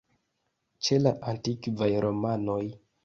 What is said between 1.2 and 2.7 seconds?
antikvaj romanoj.